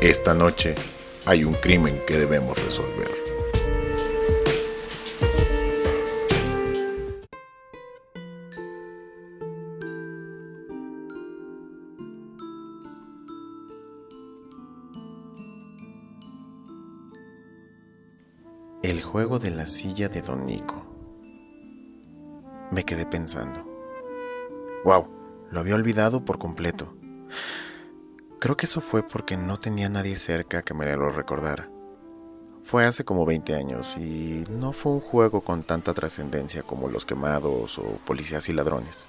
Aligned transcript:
Esta 0.00 0.32
noche 0.32 0.76
hay 1.26 1.42
un 1.42 1.54
crimen 1.54 2.00
que 2.06 2.16
debemos 2.16 2.62
resolver. 2.62 3.10
El 18.84 19.02
juego 19.02 19.40
de 19.40 19.50
la 19.50 19.66
silla 19.66 20.08
de 20.08 20.22
Don 20.22 20.46
Nico. 20.46 20.86
Me 22.70 22.84
quedé 22.84 23.04
pensando. 23.04 23.66
¡Wow! 24.84 25.10
Lo 25.50 25.58
había 25.58 25.74
olvidado 25.74 26.24
por 26.24 26.38
completo. 26.38 26.97
Creo 28.40 28.56
que 28.56 28.66
eso 28.66 28.80
fue 28.80 29.02
porque 29.02 29.36
no 29.36 29.58
tenía 29.58 29.88
nadie 29.88 30.16
cerca 30.16 30.62
que 30.62 30.72
me 30.72 30.86
lo 30.94 31.10
recordara. 31.10 31.68
Fue 32.62 32.84
hace 32.84 33.04
como 33.04 33.26
20 33.26 33.56
años 33.56 33.96
y 33.96 34.44
no 34.48 34.72
fue 34.72 34.92
un 34.92 35.00
juego 35.00 35.40
con 35.40 35.64
tanta 35.64 35.92
trascendencia 35.92 36.62
como 36.62 36.88
los 36.88 37.04
quemados 37.04 37.78
o 37.78 37.82
policías 38.04 38.48
y 38.48 38.52
ladrones. 38.52 39.08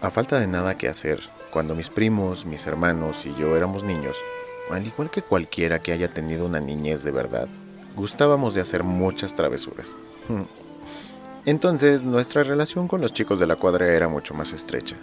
A 0.00 0.10
falta 0.10 0.40
de 0.40 0.46
nada 0.46 0.78
que 0.78 0.88
hacer, 0.88 1.20
cuando 1.50 1.74
mis 1.74 1.90
primos, 1.90 2.46
mis 2.46 2.66
hermanos 2.66 3.26
y 3.26 3.34
yo 3.34 3.54
éramos 3.54 3.82
niños, 3.82 4.16
al 4.70 4.86
igual 4.86 5.10
que 5.10 5.20
cualquiera 5.20 5.78
que 5.78 5.92
haya 5.92 6.08
tenido 6.08 6.46
una 6.46 6.60
niñez 6.60 7.02
de 7.02 7.10
verdad, 7.10 7.48
gustábamos 7.96 8.54
de 8.54 8.62
hacer 8.62 8.82
muchas 8.82 9.34
travesuras. 9.34 9.98
Entonces 11.44 12.02
nuestra 12.02 12.44
relación 12.44 12.88
con 12.88 13.02
los 13.02 13.12
chicos 13.12 13.38
de 13.38 13.46
la 13.46 13.56
cuadra 13.56 13.88
era 13.88 14.08
mucho 14.08 14.32
más 14.32 14.54
estrecha. 14.54 14.96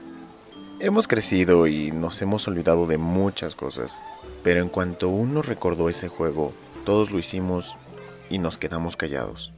Hemos 0.80 1.08
crecido 1.08 1.66
y 1.66 1.92
nos 1.92 2.22
hemos 2.22 2.48
olvidado 2.48 2.86
de 2.86 3.00
muchas 3.00 3.56
cosas, 3.56 4.06
pero 4.44 4.62
en 4.62 4.70
cuanto 4.70 5.10
uno 5.10 5.42
recordó 5.42 5.90
ese 5.90 6.08
juego, 6.08 6.54
todos 6.86 7.10
lo 7.10 7.18
hicimos 7.18 7.80
y 8.30 8.38
nos 8.38 8.60
quedamos 8.60 8.96
callados. 8.96 9.52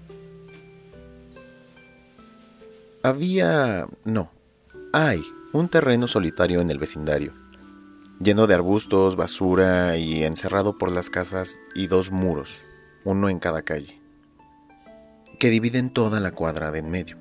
Había... 3.03 3.85
no, 4.05 4.31
hay 4.93 5.21
un 5.51 5.67
terreno 5.67 6.07
solitario 6.07 6.61
en 6.61 6.69
el 6.69 6.79
vecindario, 6.79 7.33
lleno 8.21 8.47
de 8.47 8.55
arbustos, 8.55 9.17
basura 9.17 9.97
y 9.97 10.23
encerrado 10.23 10.77
por 10.77 10.89
las 10.89 11.09
casas 11.09 11.59
y 11.75 11.87
dos 11.87 12.11
muros, 12.11 12.61
uno 13.03 13.27
en 13.27 13.39
cada 13.39 13.63
calle, 13.63 13.99
que 15.37 15.49
dividen 15.49 15.89
toda 15.89 16.21
la 16.21 16.31
cuadra 16.31 16.71
de 16.71 16.79
en 16.79 16.89
medio. 16.89 17.17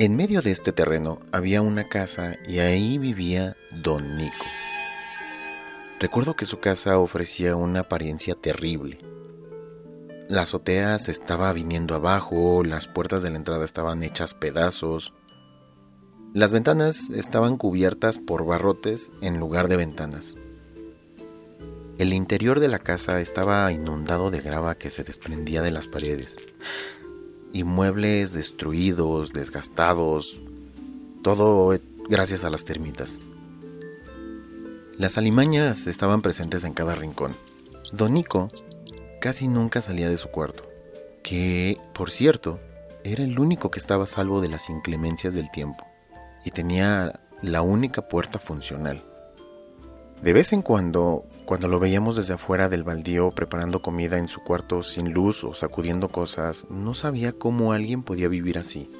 En 0.00 0.14
medio 0.14 0.42
de 0.42 0.52
este 0.52 0.70
terreno 0.70 1.18
había 1.32 1.60
una 1.60 1.88
casa 1.88 2.36
y 2.46 2.60
ahí 2.60 2.98
vivía 2.98 3.56
don 3.82 4.16
Nico. 4.16 4.46
Recuerdo 5.98 6.36
que 6.36 6.46
su 6.46 6.60
casa 6.60 7.00
ofrecía 7.00 7.56
una 7.56 7.80
apariencia 7.80 8.36
terrible. 8.36 9.00
La 10.28 10.42
azotea 10.42 11.00
se 11.00 11.10
estaba 11.10 11.52
viniendo 11.52 11.96
abajo, 11.96 12.62
las 12.62 12.86
puertas 12.86 13.24
de 13.24 13.30
la 13.30 13.38
entrada 13.38 13.64
estaban 13.64 14.04
hechas 14.04 14.34
pedazos, 14.34 15.14
las 16.32 16.52
ventanas 16.52 17.10
estaban 17.10 17.56
cubiertas 17.56 18.20
por 18.20 18.46
barrotes 18.46 19.10
en 19.20 19.40
lugar 19.40 19.66
de 19.66 19.78
ventanas. 19.78 20.36
El 21.98 22.12
interior 22.12 22.60
de 22.60 22.68
la 22.68 22.78
casa 22.78 23.20
estaba 23.20 23.72
inundado 23.72 24.30
de 24.30 24.42
grava 24.42 24.76
que 24.76 24.90
se 24.90 25.02
desprendía 25.02 25.60
de 25.60 25.72
las 25.72 25.88
paredes 25.88 26.36
y 27.52 27.64
muebles 27.64 28.32
destruidos, 28.32 29.32
desgastados, 29.32 30.40
todo 31.22 31.78
gracias 32.08 32.44
a 32.44 32.50
las 32.50 32.64
termitas. 32.64 33.20
Las 34.96 35.16
alimañas 35.16 35.86
estaban 35.86 36.22
presentes 36.22 36.64
en 36.64 36.74
cada 36.74 36.94
rincón. 36.94 37.36
Don 37.92 38.14
Nico 38.14 38.48
casi 39.20 39.48
nunca 39.48 39.80
salía 39.80 40.08
de 40.08 40.18
su 40.18 40.28
cuarto, 40.28 40.64
que, 41.22 41.78
por 41.94 42.10
cierto, 42.10 42.60
era 43.04 43.24
el 43.24 43.38
único 43.38 43.70
que 43.70 43.78
estaba 43.78 44.04
a 44.04 44.08
salvo 44.08 44.40
de 44.40 44.48
las 44.48 44.68
inclemencias 44.70 45.34
del 45.34 45.50
tiempo, 45.50 45.86
y 46.44 46.50
tenía 46.50 47.20
la 47.42 47.62
única 47.62 48.08
puerta 48.08 48.38
funcional. 48.38 49.04
De 50.22 50.32
vez 50.32 50.52
en 50.52 50.62
cuando, 50.62 51.24
cuando 51.48 51.66
lo 51.66 51.78
veíamos 51.78 52.14
desde 52.14 52.34
afuera 52.34 52.68
del 52.68 52.84
baldío 52.84 53.30
preparando 53.30 53.80
comida 53.80 54.18
en 54.18 54.28
su 54.28 54.42
cuarto 54.42 54.82
sin 54.82 55.14
luz 55.14 55.44
o 55.44 55.54
sacudiendo 55.54 56.10
cosas, 56.10 56.66
no 56.68 56.92
sabía 56.92 57.32
cómo 57.32 57.72
alguien 57.72 58.02
podía 58.02 58.28
vivir 58.28 58.58
así. 58.58 58.90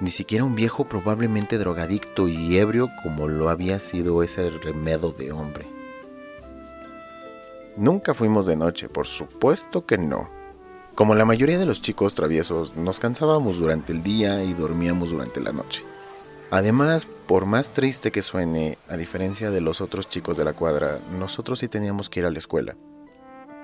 Ni 0.00 0.10
siquiera 0.10 0.44
un 0.44 0.54
viejo 0.54 0.84
probablemente 0.84 1.56
drogadicto 1.56 2.28
y 2.28 2.58
ebrio 2.58 2.90
como 3.02 3.26
lo 3.26 3.48
había 3.48 3.80
sido 3.80 4.22
ese 4.22 4.50
remedo 4.50 5.12
de 5.12 5.32
hombre. 5.32 5.66
Nunca 7.78 8.12
fuimos 8.12 8.44
de 8.44 8.56
noche, 8.56 8.90
por 8.90 9.06
supuesto 9.06 9.86
que 9.86 9.96
no. 9.96 10.28
Como 10.94 11.14
la 11.14 11.24
mayoría 11.24 11.58
de 11.58 11.64
los 11.64 11.80
chicos 11.80 12.14
traviesos, 12.14 12.76
nos 12.76 13.00
cansábamos 13.00 13.56
durante 13.56 13.92
el 13.92 14.02
día 14.02 14.44
y 14.44 14.52
dormíamos 14.52 15.08
durante 15.08 15.40
la 15.40 15.52
noche. 15.52 15.86
Además, 16.50 17.06
por 17.26 17.46
más 17.46 17.72
triste 17.72 18.12
que 18.12 18.22
suene, 18.22 18.78
a 18.88 18.96
diferencia 18.96 19.50
de 19.50 19.60
los 19.60 19.80
otros 19.80 20.08
chicos 20.08 20.36
de 20.36 20.44
la 20.44 20.52
cuadra, 20.52 21.00
nosotros 21.10 21.58
sí 21.58 21.68
teníamos 21.68 22.08
que 22.08 22.20
ir 22.20 22.26
a 22.26 22.30
la 22.30 22.38
escuela. 22.38 22.76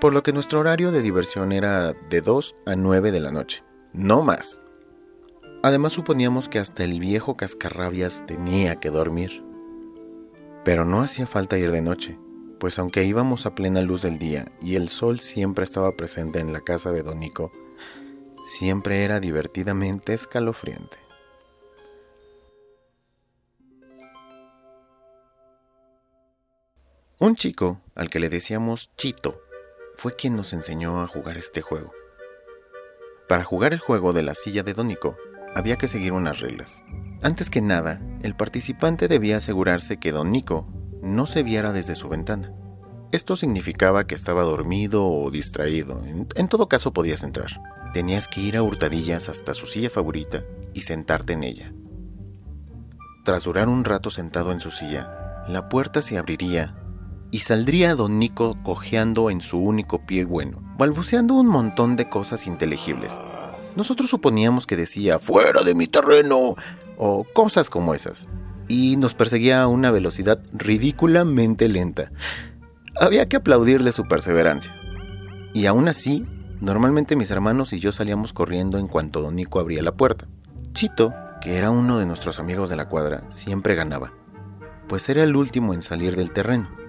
Por 0.01 0.13
lo 0.15 0.23
que 0.23 0.33
nuestro 0.33 0.61
horario 0.61 0.93
de 0.93 1.03
diversión 1.03 1.53
era 1.53 1.93
de 1.93 2.21
2 2.21 2.57
a 2.67 2.77
9 2.77 3.13
de 3.13 3.21
la 3.21 3.31
noche, 3.31 3.63
no 3.93 4.23
más. 4.23 4.63
Además 5.63 5.93
suponíamos 5.93 6.49
que 6.49 6.59
hasta 6.59 6.85
el 6.85 7.01
viejo 7.01 7.37
cascarrabias 7.37 8.25
tenía 8.25 8.77
que 8.77 8.89
dormir. 8.89 9.45
Pero 10.65 10.87
no 10.87 11.03
hacía 11.03 11.27
falta 11.27 11.59
ir 11.59 11.71
de 11.71 11.83
noche, 11.83 12.19
pues 12.59 12.79
aunque 12.79 13.05
íbamos 13.05 13.45
a 13.45 13.55
plena 13.55 13.83
luz 13.83 14.03
del 14.03 14.19
día 14.19 14.47
y 14.63 14.77
el 14.77 14.89
sol 14.89 15.21
siempre 15.21 15.65
estaba 15.65 15.97
presente 15.97 16.39
en 16.39 16.53
la 16.53 16.61
casa 16.61 16.93
de 16.93 17.03
Don 17.03 17.21
Nico, 17.21 17.53
siempre 18.43 19.05
era 19.05 19.21
divertidamente 19.21 20.15
escalofriante. 20.15 21.10
Un 27.23 27.37
chico, 27.37 27.83
al 27.95 28.09
que 28.09 28.19
le 28.19 28.31
decíamos 28.31 28.93
Chito, 28.97 29.43
fue 29.95 30.15
quien 30.15 30.37
nos 30.37 30.55
enseñó 30.55 31.03
a 31.03 31.07
jugar 31.07 31.37
este 31.37 31.61
juego. 31.61 31.93
Para 33.29 33.45
jugar 33.45 33.75
el 33.75 33.79
juego 33.79 34.15
de 34.15 34.23
la 34.23 34.35
silla 34.35 34.63
de 34.63 34.73
Donico, 34.73 35.19
había 35.55 35.77
que 35.77 35.87
seguir 35.87 36.13
unas 36.13 36.41
reglas. 36.41 36.83
Antes 37.21 37.51
que 37.51 37.61
nada, 37.61 38.01
el 38.23 38.35
participante 38.37 39.07
debía 39.07 39.37
asegurarse 39.37 39.99
que 39.99 40.13
Don 40.13 40.31
Nico 40.31 40.67
no 41.03 41.27
se 41.27 41.43
viera 41.43 41.75
desde 41.75 41.95
su 41.95 42.09
ventana. 42.09 42.55
Esto 43.13 43.37
significaba 43.37 44.07
que 44.07 44.15
estaba 44.15 44.43
dormido 44.45 45.07
o 45.07 45.31
distraído. 45.31 46.03
En, 46.07 46.27
en, 46.35 46.49
todo 46.49 46.71
caso 46.71 46.95
podías 46.95 47.23
entrar. 47.23 47.51
Tenías 47.93 48.29
que 48.29 48.41
ir 48.41 48.57
a 48.57 48.63
hurtadillas 48.63 49.29
hasta 49.29 49.53
su 49.53 49.67
silla 49.67 49.91
favorita 49.91 50.43
y 50.73 50.81
sentarte 50.81 51.35
en 51.35 51.43
ella. 51.43 51.75
Tras 53.27 53.45
durar 53.45 53.69
un 53.69 53.85
rato 53.85 54.09
sentado 54.09 54.53
en 54.53 54.61
su 54.61 54.71
silla, 54.71 55.45
la 55.49 55.69
puerta 55.69 56.01
se 56.01 56.17
abriría 56.17 56.81
y 57.31 57.39
saldría 57.41 57.95
don 57.95 58.19
Nico 58.19 58.57
cojeando 58.63 59.31
en 59.31 59.41
su 59.41 59.59
único 59.59 60.05
pie 60.05 60.25
bueno, 60.25 60.63
balbuceando 60.77 61.35
un 61.35 61.47
montón 61.47 61.97
de 61.97 62.09
cosas 62.09 62.47
inteligibles. 62.47 63.21
Nosotros 63.77 64.11
suponíamos 64.11 64.67
que 64.67 64.77
decía 64.77 65.19
¡Fuera 65.19 65.63
de 65.63 65.75
mi 65.75 65.87
terreno! 65.87 66.57
o 67.03 67.25
cosas 67.25 67.71
como 67.71 67.95
esas, 67.95 68.29
y 68.69 68.97
nos 68.97 69.15
perseguía 69.15 69.63
a 69.63 69.69
una 69.69 69.91
velocidad 69.91 70.39
ridículamente 70.53 71.67
lenta. 71.67 72.11
Había 73.01 73.27
que 73.27 73.37
aplaudirle 73.37 73.93
su 73.93 74.07
perseverancia. 74.07 74.77
Y 75.55 75.65
aún 75.65 75.89
así, 75.89 76.27
normalmente 76.61 77.17
mis 77.17 77.31
hermanos 77.31 77.73
y 77.73 77.79
yo 77.79 77.91
salíamos 77.91 78.35
corriendo 78.35 78.77
en 78.77 78.87
cuanto 78.87 79.23
don 79.23 79.37
Nico 79.37 79.61
abría 79.61 79.83
la 79.83 79.93
puerta. 79.93 80.29
Chito, 80.75 81.15
que 81.41 81.57
era 81.57 81.71
uno 81.71 81.99
de 81.99 82.05
nuestros 82.05 82.39
amigos 82.39 82.69
de 82.69 82.77
la 82.77 82.89
cuadra, 82.89 83.25
siempre 83.31 83.75
ganaba, 83.75 84.13
pues 84.89 85.09
era 85.09 85.23
el 85.23 85.37
último 85.37 85.73
en 85.73 85.81
salir 85.81 86.17
del 86.17 86.33
terreno. 86.33 86.80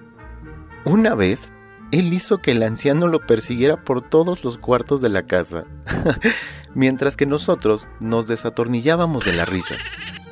Una 0.84 1.14
vez, 1.14 1.52
él 1.92 2.12
hizo 2.12 2.38
que 2.38 2.50
el 2.50 2.62
anciano 2.64 3.06
lo 3.06 3.24
persiguiera 3.24 3.84
por 3.84 4.02
todos 4.02 4.42
los 4.42 4.58
cuartos 4.58 5.00
de 5.00 5.10
la 5.10 5.22
casa, 5.26 5.64
mientras 6.74 7.16
que 7.16 7.24
nosotros 7.24 7.88
nos 8.00 8.26
desatornillábamos 8.26 9.24
de 9.24 9.32
la 9.32 9.44
risa. 9.44 9.76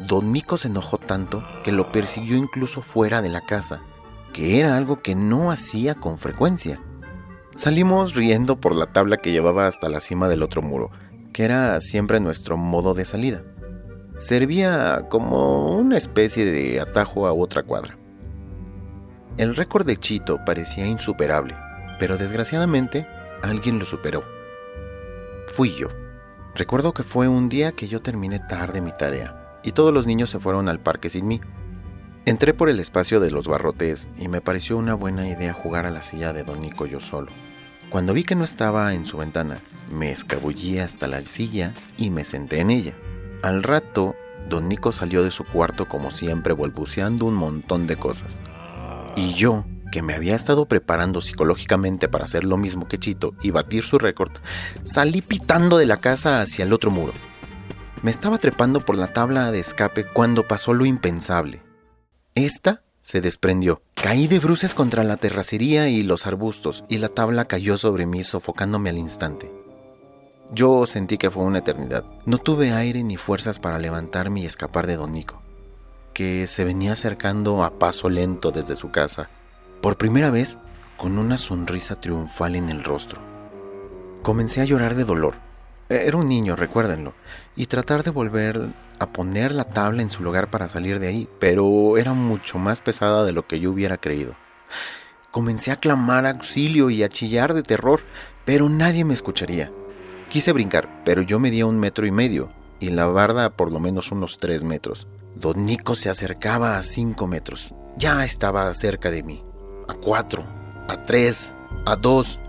Don 0.01 0.33
Nico 0.33 0.59
se 0.59 0.67
enojó 0.67 0.99
tanto 0.99 1.45
que 1.63 1.71
lo 1.71 1.93
persiguió 1.93 2.37
incluso 2.37 2.83
fuera 2.83 3.23
de 3.23 3.29
la 3.29 3.43
casa, 3.43 3.81
que 4.33 4.59
era 4.59 4.77
algo 4.77 5.03
que 5.03 5.15
no 5.15 5.53
hacía 5.53 5.95
con 5.95 6.19
frecuencia. 6.19 6.81
Salimos 7.55 8.15
riendo 8.15 8.61
por 8.61 8.75
la 8.75 8.87
tabla 8.87 9.19
que 9.19 9.31
llevaba 9.31 9.69
hasta 9.69 9.89
la 9.89 10.01
cima 10.01 10.29
del 10.29 10.43
otro 10.43 10.63
muro, 10.63 10.91
que 11.33 11.45
era 11.45 11.81
siempre 11.81 12.19
nuestro 12.19 12.57
modo 12.57 12.95
de 12.95 13.05
salida. 13.05 13.45
Servía 14.17 15.07
como 15.11 15.77
una 15.77 15.97
especie 15.97 16.45
de 16.45 16.81
atajo 16.81 17.29
a 17.29 17.33
otra 17.33 17.63
cuadra. 17.63 18.00
El 19.37 19.57
récord 19.57 19.87
de 19.87 19.97
Chito 19.97 20.39
parecía 20.45 20.87
insuperable, 20.87 21.57
pero 21.99 22.19
desgraciadamente 22.19 23.07
alguien 23.43 23.79
lo 23.79 23.87
superó. 23.87 24.25
Fui 25.47 25.75
yo. 25.75 25.89
Recuerdo 26.55 26.93
que 26.93 27.05
fue 27.05 27.29
un 27.29 27.49
día 27.49 27.73
que 27.73 27.89
yo 27.89 28.01
terminé 28.01 28.39
tarde 28.39 28.81
mi 28.81 28.93
tarea 28.93 29.59
y 29.63 29.73
todos 29.73 29.95
los 29.95 30.07
niños 30.07 30.31
se 30.31 30.41
fueron 30.41 30.69
al 30.69 30.81
parque 30.81 31.09
sin 31.09 31.27
mí. 31.27 31.41
Entré 32.27 32.55
por 32.55 32.69
el 32.69 32.81
espacio 32.81 33.21
de 33.21 33.31
los 33.31 33.47
barrotes 33.47 34.09
y 34.19 34.29
me 34.29 34.41
pareció 34.41 34.77
una 34.77 34.95
buena 34.95 35.29
idea 35.29 35.53
jugar 35.53 35.87
a 35.87 35.91
la 35.91 36.03
silla 36.03 36.33
de 36.33 36.45
Don 36.45 36.61
Nico 36.61 36.87
yo 36.87 37.01
solo. 37.01 37.31
Cuando 37.89 38.13
vi 38.13 38.25
que 38.25 38.35
no 38.35 38.45
estaba 38.45 38.95
en 38.95 39.07
su 39.07 39.17
ventana, 39.17 39.59
me 39.91 40.13
escabullí 40.13 40.79
hasta 40.79 41.07
la 41.07 41.21
silla 41.23 41.75
y 41.97 42.11
me 42.11 42.25
senté 42.25 42.61
en 42.61 42.71
ella. 42.71 42.95
Al 43.43 43.63
rato, 43.63 44.15
Don 44.49 44.69
Nico 44.69 44.93
salió 44.93 45.23
de 45.23 45.31
su 45.31 45.45
cuarto 45.45 45.89
como 45.89 46.11
siempre 46.11 46.53
balbuceando 46.53 47.25
un 47.25 47.35
montón 47.35 47.87
de 47.87 47.97
cosas. 47.97 48.41
Y 49.17 49.35
yo, 49.35 49.65
que 49.91 50.03
me 50.03 50.15
había 50.15 50.37
estado 50.37 50.67
preparando 50.67 51.21
psicológicamente 51.21 52.09
para 52.09 52.25
hacer 52.25 52.45
lo 52.45 52.57
mismo 52.57 52.89
que 52.89 52.99
Chito 52.99 53.35
y 53.43 53.51
batir 53.51 53.85
su 53.85 53.99
récord, 53.99 54.33
salí 54.83 55.21
pitando 55.23 55.79
de 55.79 55.87
la 55.87 55.97
casa 55.97 56.41
hacia 56.41 56.65
el 56.65 56.73
otro 56.73 56.91
muro. 56.91 57.13
Me 58.03 58.11
estaba 58.11 58.39
trepando 58.39 58.85
por 58.85 58.97
la 58.97 59.13
tabla 59.13 59.51
de 59.51 59.61
escape 59.61 60.05
cuando 60.05 60.49
pasó 60.49 60.73
lo 60.73 60.87
impensable. 60.87 61.63
Esta 62.35 62.83
se 63.03 63.21
desprendió. 63.21 63.83
Caí 63.95 64.29
de 64.29 64.39
bruces 64.39 64.75
contra 64.75 65.05
la 65.05 65.17
terracería 65.17 65.89
y 65.89 66.03
los 66.03 66.27
arbustos, 66.27 66.85
y 66.89 66.99
la 66.99 67.09
tabla 67.09 67.45
cayó 67.45 67.77
sobre 67.77 68.07
mí 68.07 68.23
sofocándome 68.23 68.91
al 68.91 68.99
instante. 68.99 69.53
Yo 70.53 70.87
sentí 70.87 71.19
que 71.19 71.31
fue 71.31 71.45
una 71.45 71.59
eternidad. 71.59 72.05
No 72.27 72.39
tuve 72.39 72.73
aire 72.73 73.03
ni 73.03 73.17
fuerzas 73.17 73.59
para 73.59 73.79
levantarme 73.79 74.41
y 74.41 74.47
escapar 74.47 74.87
de 74.87 74.97
Don 74.97 75.13
Nico, 75.13 75.43
que 76.13 76.47
se 76.47 76.65
venía 76.65 76.93
acercando 76.93 77.65
a 77.65 77.79
paso 77.79 78.09
lento 78.09 78.51
desde 78.51 78.77
su 78.77 78.91
casa, 78.91 79.29
por 79.81 79.97
primera 79.97 80.31
vez 80.31 80.59
con 80.97 81.19
una 81.19 81.39
sonrisa 81.39 81.97
triunfal 81.97 82.57
en 82.57 82.69
el 82.69 82.85
rostro. 82.85 83.21
Comencé 84.23 84.61
a 84.61 84.65
llorar 84.65 84.95
de 84.95 85.05
dolor. 85.05 85.35
Era 85.89 86.19
un 86.19 86.29
niño, 86.29 86.57
recuérdenlo, 86.57 87.15
y 87.57 87.67
tratar 87.67 88.03
de 88.03 88.11
volver 88.11 88.73
a 88.99 89.07
poner 89.11 89.53
la 89.53 89.65
tabla 89.65 90.03
en 90.03 90.11
su 90.11 90.23
lugar 90.23 90.51
para 90.51 90.69
salir 90.69 90.99
de 90.99 91.09
ahí, 91.09 91.29
pero 91.39 91.97
era 91.97 92.13
mucho 92.13 92.59
más 92.59 92.83
pesada 92.83 93.25
de 93.25 93.33
lo 93.33 93.47
que 93.47 93.59
yo 93.59 93.71
hubiera 93.71 93.97
creído. 93.97 94.35
Comencé 95.31 95.73
a 95.73 95.77
clamar 95.77 96.27
auxilio 96.27 96.91
y 96.91 97.03
a 97.03 97.09
chillar 97.09 97.55
de 97.55 97.63
terror, 97.63 98.01
pero 98.45 98.69
nadie 98.69 99.05
me 99.05 99.15
escucharía. 99.15 99.73
Quise 100.29 100.53
brincar, 100.53 101.03
pero 101.05 101.23
yo 101.23 101.39
medía 101.39 101.67
un 101.67 101.79
metro 101.79 102.07
y 102.07 102.11
medio, 102.11 102.53
y 102.79 102.91
la 102.91 103.07
barda 103.07 103.51
por 103.51 103.73
lo 103.73 103.81
menos 103.81 104.13
unos 104.13 104.39
tres 104.39 104.65
metros. 104.65 105.07
Don 105.41 105.65
Nico 105.65 105.95
se 105.95 106.11
acercaba 106.11 106.77
a 106.77 106.83
cinco 106.83 107.27
metros. 107.27 107.75
Ya 107.97 108.27
estaba 108.27 108.75
cerca 108.75 109.11
de 109.11 109.23
mí. 109.23 109.43
A 109.89 109.95
cuatro, 109.95 110.45
a 110.87 111.03
tres, 111.03 111.55
a 111.87 111.97
dos. 111.97 112.41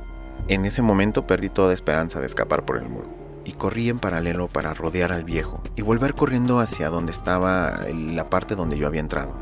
En 0.50 0.66
ese 0.66 0.82
momento 0.82 1.26
perdí 1.26 1.48
toda 1.48 1.74
esperanza 1.74 2.20
de 2.20 2.26
escapar 2.26 2.66
por 2.66 2.78
el 2.78 2.90
muro 2.90 3.08
y 3.46 3.54
corrí 3.54 3.88
en 3.88 4.00
paralelo 4.00 4.50
para 4.50 4.74
rodear 4.74 5.14
al 5.14 5.24
viejo 5.24 5.64
y 5.78 5.84
volver 5.84 6.16
corriendo 6.16 6.60
hacia 6.60 6.90
donde 6.90 7.14
estaba 7.14 7.86
la 7.94 8.30
parte 8.30 8.56
donde 8.56 8.78
yo 8.78 8.88
había 8.88 9.00
entrado. 9.00 9.38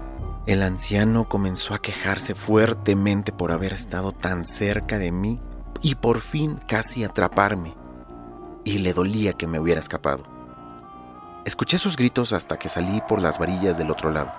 El 0.46 0.62
anciano 0.62 1.28
comenzó 1.28 1.74
a 1.74 1.81
quejarse 1.81 2.36
fuertemente 2.36 3.31
por 3.31 3.51
haber 3.51 3.74
estado 3.74 4.12
tan 4.12 4.46
cerca 4.46 5.00
de 5.00 5.12
mí 5.12 5.42
y 5.81 5.96
por 5.96 6.19
fin 6.19 6.60
casi 6.68 7.04
atraparme, 7.04 7.74
y 8.63 8.78
le 8.78 8.94
dolía 8.94 9.34
que 9.34 9.48
me 9.48 9.60
hubiera 9.60 9.80
escapado. 9.80 10.22
Escuché 11.45 11.77
sus 11.77 11.95
gritos 11.95 12.33
hasta 12.33 12.57
que 12.57 12.69
salí 12.69 13.01
por 13.07 13.21
las 13.21 13.39
varillas 13.39 13.77
del 13.77 13.91
otro 13.91 14.12
lado. 14.12 14.31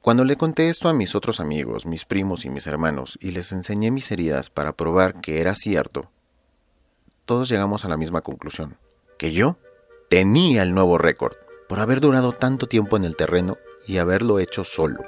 Cuando 0.00 0.24
le 0.24 0.36
conté 0.36 0.68
esto 0.68 0.88
a 0.88 0.92
mis 0.92 1.14
otros 1.14 1.40
amigos, 1.40 1.84
mis 1.84 2.04
primos 2.04 2.44
y 2.44 2.50
mis 2.50 2.66
hermanos, 2.68 3.18
y 3.20 3.32
les 3.32 3.50
enseñé 3.50 3.90
mis 3.90 4.10
heridas 4.12 4.50
para 4.50 4.72
probar 4.72 5.20
que 5.20 5.40
era 5.40 5.54
cierto, 5.56 6.10
todos 7.24 7.48
llegamos 7.48 7.84
a 7.84 7.88
la 7.88 7.96
misma 7.96 8.20
conclusión, 8.20 8.76
que 9.18 9.32
yo 9.32 9.58
tenía 10.08 10.62
el 10.62 10.74
nuevo 10.74 10.96
récord 10.96 11.34
por 11.68 11.80
haber 11.80 12.00
durado 12.00 12.32
tanto 12.32 12.68
tiempo 12.68 12.96
en 12.96 13.04
el 13.04 13.16
terreno 13.16 13.56
y 13.86 13.98
haberlo 13.98 14.38
hecho 14.38 14.62
solo. 14.62 15.02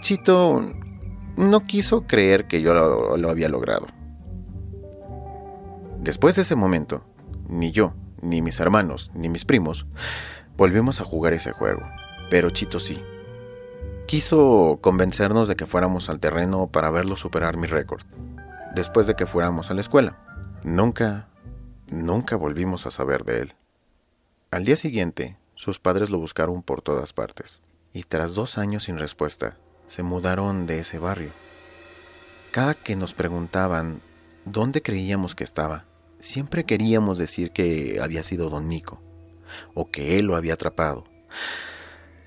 Chito 0.00 0.62
no 1.36 1.66
quiso 1.66 2.06
creer 2.06 2.46
que 2.46 2.62
yo 2.62 2.74
lo, 2.74 3.28
había 3.28 3.48
logrado. 3.48 3.86
Después 5.98 6.36
de 6.36 6.42
ese 6.42 6.54
momento, 6.54 7.02
ni 7.48 7.72
yo, 7.72 7.94
ni 8.22 8.42
mis 8.42 8.60
hermanos, 8.60 9.10
ni 9.14 9.28
mis 9.28 9.44
primos, 9.44 9.86
volvimos 10.56 11.00
a 11.00 11.04
jugar 11.04 11.32
ese 11.32 11.52
juego, 11.52 11.82
pero 12.30 12.50
Chito 12.50 12.80
sí. 12.80 13.02
Quiso 14.06 14.78
convencernos 14.80 15.48
de 15.48 15.56
que 15.56 15.66
fuéramos 15.66 16.08
al 16.08 16.20
terreno 16.20 16.66
para 16.66 16.90
verlo 16.90 17.16
superar 17.16 17.56
mi 17.56 17.66
récord, 17.66 18.02
después 18.74 19.06
de 19.06 19.14
que 19.14 19.26
fuéramos 19.26 19.70
a 19.70 19.74
la 19.74 19.80
escuela. 19.80 20.18
Nunca 20.64 21.30
Nunca 21.90 22.36
volvimos 22.36 22.86
a 22.86 22.92
saber 22.92 23.24
de 23.24 23.40
él. 23.40 23.54
Al 24.52 24.64
día 24.64 24.76
siguiente, 24.76 25.36
sus 25.56 25.80
padres 25.80 26.10
lo 26.10 26.18
buscaron 26.18 26.62
por 26.62 26.82
todas 26.82 27.12
partes, 27.12 27.62
y 27.92 28.04
tras 28.04 28.34
dos 28.34 28.58
años 28.58 28.84
sin 28.84 28.96
respuesta, 28.96 29.56
se 29.86 30.04
mudaron 30.04 30.66
de 30.66 30.78
ese 30.78 31.00
barrio. 31.00 31.32
Cada 32.52 32.74
que 32.74 32.94
nos 32.94 33.12
preguntaban 33.12 34.02
dónde 34.44 34.82
creíamos 34.82 35.34
que 35.34 35.42
estaba, 35.42 35.86
siempre 36.20 36.64
queríamos 36.64 37.18
decir 37.18 37.50
que 37.50 37.98
había 38.02 38.22
sido 38.22 38.50
don 38.50 38.68
Nico, 38.68 39.02
o 39.74 39.90
que 39.90 40.18
él 40.18 40.26
lo 40.26 40.36
había 40.36 40.54
atrapado. 40.54 41.04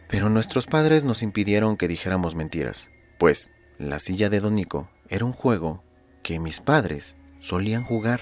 Pero 0.09 0.29
nuestros 0.29 0.67
padres 0.67 1.03
nos 1.03 1.23
impidieron 1.23 1.77
que 1.77 1.87
dijéramos 1.87 2.35
mentiras, 2.35 2.89
pues 3.17 3.51
la 3.77 3.99
silla 3.99 4.29
de 4.29 4.39
don 4.39 4.55
Nico 4.55 4.89
era 5.09 5.25
un 5.25 5.33
juego 5.33 5.83
que 6.21 6.39
mis 6.39 6.59
padres 6.59 7.15
solían 7.39 7.83
jugar 7.83 8.19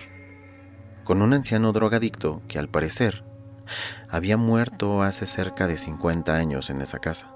con 1.04 1.22
un 1.22 1.34
anciano 1.34 1.72
drogadicto 1.72 2.42
que 2.48 2.60
al 2.60 2.70
parecer 2.70 3.24
había 4.10 4.38
muerto 4.38 5.02
hace 5.02 5.26
cerca 5.26 5.68
de 5.68 5.78
50 5.78 6.36
años 6.36 6.70
en 6.70 6.82
esa 6.82 7.00
casa. 7.00 7.36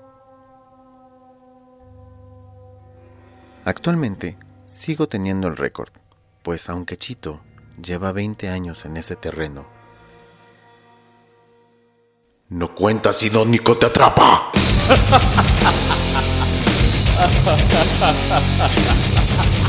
Actualmente 3.64 4.38
sigo 4.66 5.08
teniendo 5.08 5.48
el 5.48 5.58
récord, 5.58 5.90
pues 6.44 6.70
aunque 6.70 6.98
Chito 6.98 7.42
lleva 7.82 8.12
20 8.12 8.50
años 8.50 8.86
en 8.86 8.98
ese 8.98 9.16
terreno, 9.16 9.66
no 12.50 12.76
cuenta 12.76 13.14
si 13.14 13.30
Don 13.30 13.50
Nico 13.52 13.78
te 13.78 13.88
atrapa. 13.88 14.52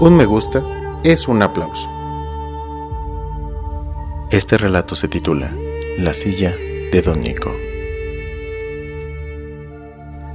Un 0.00 0.16
me 0.16 0.26
gusta 0.26 0.62
es 1.02 1.26
un 1.26 1.42
aplauso. 1.42 1.90
Este 4.30 4.56
relato 4.56 4.94
se 4.94 5.08
titula 5.08 5.52
La 5.98 6.14
silla 6.14 6.54
de 6.92 7.02
Don 7.02 7.20
Nico. 7.20 7.50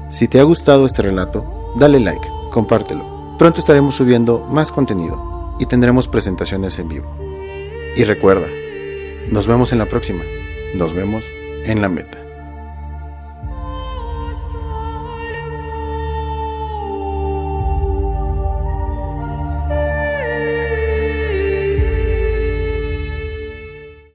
Si 0.10 0.28
te 0.28 0.42
ha 0.42 0.44
gustado 0.44 0.86
este 0.86 1.04
relato, 1.04 1.72
dale 1.78 2.02
like, 2.02 2.28
compártelo. 2.52 3.38
Pronto 3.38 3.62
estaremos 3.62 3.96
subiendo 3.96 4.46
más 4.50 4.70
contenido 4.74 5.56
y 5.60 5.66
tendremos 5.66 6.10
presentaciones 6.10 6.78
en 6.80 6.90
vivo. 6.90 7.16
Y 7.96 8.04
recuerda, 8.04 8.48
nos 9.30 9.48
vemos 9.48 9.72
en 9.72 9.80
la 9.80 9.86
próxima. 9.86 10.24
Nos 10.76 10.94
vemos 10.94 11.24
en 11.64 11.82
la 11.82 11.88
meta. 11.88 12.23